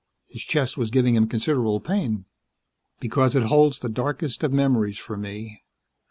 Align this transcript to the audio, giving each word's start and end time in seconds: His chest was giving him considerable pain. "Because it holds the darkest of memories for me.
His 0.25 0.41
chest 0.41 0.77
was 0.79 0.89
giving 0.89 1.13
him 1.13 1.27
considerable 1.27 1.79
pain. 1.79 2.25
"Because 2.99 3.35
it 3.35 3.43
holds 3.43 3.77
the 3.77 3.87
darkest 3.87 4.43
of 4.43 4.51
memories 4.51 4.97
for 4.97 5.15
me. 5.15 5.63